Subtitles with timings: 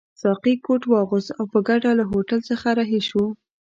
[0.21, 3.27] ساقي کوټ واغوست او په ګډه له هوټل څخه رهي شوو.